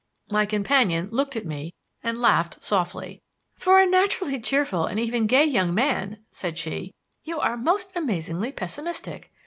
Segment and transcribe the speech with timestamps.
[0.31, 3.21] My companion looked at me and laughed softly.
[3.53, 8.51] "For a naturally cheerful, and even gay young man," said she, "you are most amazingly
[8.51, 9.31] pessimistic.